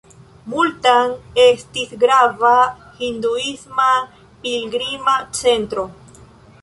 [0.51, 1.11] Multan
[1.43, 2.55] estis grava
[3.09, 3.93] hinduisma
[4.47, 5.87] pilgrima centro.